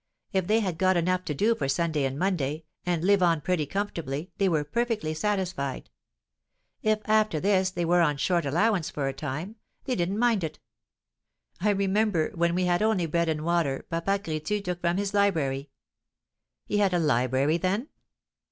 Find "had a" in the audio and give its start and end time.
16.79-16.97